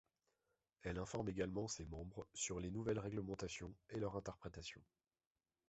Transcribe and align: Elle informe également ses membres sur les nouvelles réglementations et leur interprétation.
Elle 0.81 0.97
informe 0.97 1.29
également 1.29 1.67
ses 1.67 1.85
membres 1.85 2.25
sur 2.33 2.59
les 2.59 2.71
nouvelles 2.71 2.97
réglementations 2.97 3.71
et 3.91 3.99
leur 3.99 4.15
interprétation. 4.15 4.81